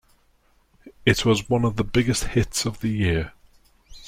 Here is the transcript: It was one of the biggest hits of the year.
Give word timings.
It 1.05 1.25
was 1.25 1.47
one 1.47 1.63
of 1.63 1.75
the 1.75 1.83
biggest 1.83 2.23
hits 2.23 2.65
of 2.65 2.79
the 2.79 2.89
year. 2.89 3.33